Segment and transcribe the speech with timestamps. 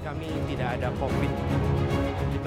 [0.00, 1.32] kami tidak ada COVID.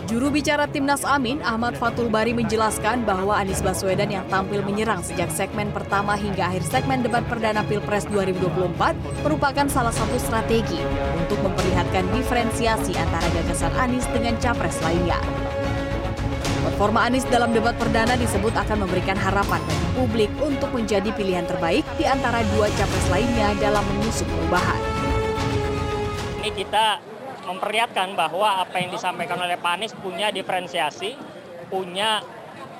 [0.09, 5.31] Juru bicara Timnas Amin, Ahmad Fatul Bari menjelaskan bahwa Anies Baswedan yang tampil menyerang sejak
[5.31, 10.81] segmen pertama hingga akhir segmen debat perdana Pilpres 2024 merupakan salah satu strategi
[11.17, 15.17] untuk memperlihatkan diferensiasi antara gagasan Anies dengan capres lainnya.
[16.67, 21.85] Performa Anies dalam debat perdana disebut akan memberikan harapan bagi publik untuk menjadi pilihan terbaik
[21.95, 24.81] di antara dua capres lainnya dalam mengusung perubahan.
[26.43, 27.12] Ini kita
[27.43, 31.15] memperlihatkan bahwa apa yang disampaikan oleh Pak Anies punya diferensiasi,
[31.67, 32.23] punya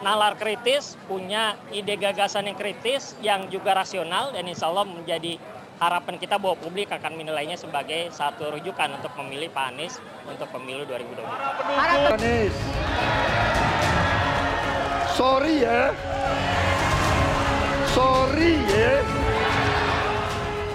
[0.04, 5.40] nalar kritis, punya ide gagasan yang kritis, yang juga rasional, dan insya Allah menjadi
[5.80, 10.88] harapan kita bahwa publik akan menilainya sebagai satu rujukan untuk memilih Pak Anies untuk pemilu
[10.88, 12.16] 2024.
[12.20, 12.55] Anies.
[15.13, 15.91] Sorry ya.
[17.93, 19.23] Sorry ya.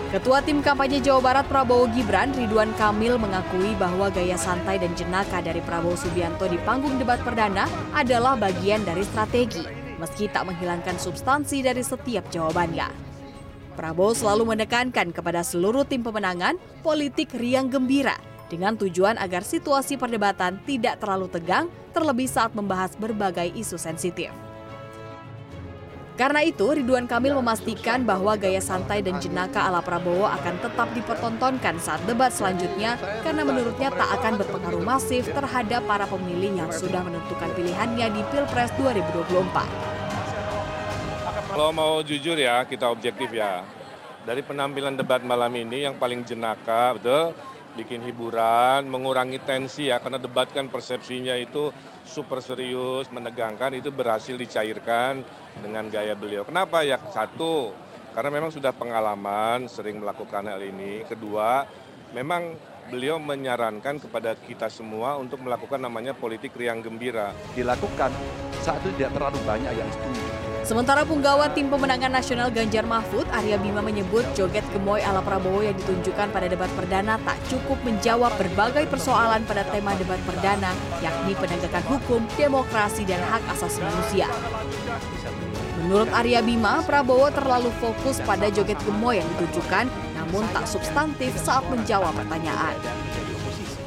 [0.08, 5.44] Ketua Tim Kampanye Jawa Barat Prabowo Gibran, Ridwan Kamil mengakui bahwa gaya santai dan jenaka
[5.44, 9.60] dari Prabowo Subianto di panggung debat perdana adalah bagian dari strategi,
[10.00, 12.88] meski tak menghilangkan substansi dari setiap jawabannya.
[13.76, 18.16] Prabowo selalu menekankan kepada seluruh tim pemenangan politik riang gembira
[18.48, 24.32] dengan tujuan agar situasi perdebatan tidak terlalu tegang, terlebih saat membahas berbagai isu sensitif.
[26.18, 31.78] Karena itu, Ridwan Kamil memastikan bahwa gaya santai dan jenaka ala Prabowo akan tetap dipertontonkan
[31.78, 37.54] saat debat selanjutnya karena menurutnya tak akan berpengaruh masif terhadap para pemilih yang sudah menentukan
[37.54, 41.54] pilihannya di Pilpres 2024.
[41.54, 43.62] Kalau mau jujur ya, kita objektif ya.
[44.26, 47.30] Dari penampilan debat malam ini yang paling jenaka, betul,
[47.78, 51.70] bikin hiburan, mengurangi tensi ya, karena debat kan persepsinya itu
[52.02, 55.22] super serius, menegangkan, itu berhasil dicairkan
[55.62, 56.42] dengan gaya beliau.
[56.42, 56.98] Kenapa ya?
[57.14, 57.70] Satu,
[58.18, 61.06] karena memang sudah pengalaman sering melakukan hal ini.
[61.06, 61.62] Kedua,
[62.10, 62.58] memang
[62.90, 67.30] beliau menyarankan kepada kita semua untuk melakukan namanya politik riang gembira.
[67.54, 68.10] Dilakukan
[68.64, 70.47] saat itu tidak terlalu banyak yang setuju.
[70.68, 75.72] Sementara punggawa tim pemenangan nasional Ganjar Mahfud, Arya Bima menyebut joget gemoy ala Prabowo yang
[75.72, 81.80] ditunjukkan pada debat perdana tak cukup menjawab berbagai persoalan pada tema debat perdana, yakni penegakan
[81.88, 84.28] hukum, demokrasi, dan hak asasi manusia.
[85.80, 89.88] Menurut Arya Bima, Prabowo terlalu fokus pada joget gemoy yang ditunjukkan,
[90.20, 92.76] namun tak substantif saat menjawab pertanyaan.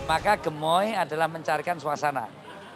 [0.09, 2.25] Maka gemoy adalah mencarikan suasana,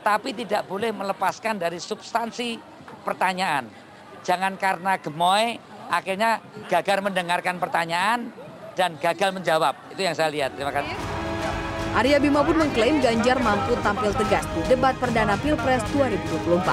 [0.06, 2.62] tapi tidak boleh melepaskan dari substansi
[3.02, 3.85] pertanyaan.
[4.26, 8.34] Jangan karena gemoy akhirnya gagal mendengarkan pertanyaan
[8.74, 9.78] dan gagal menjawab.
[9.94, 10.58] Itu yang saya lihat.
[10.58, 10.98] Terima kasih.
[11.96, 16.68] Arya Bima pun mengklaim Ganjar mampu tampil tegas di debat perdana Pilpres 2024.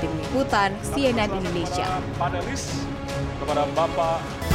[0.00, 1.84] Tim Liputan CNN Indonesia.
[2.16, 2.88] panelis
[3.36, 4.51] kepada Bapak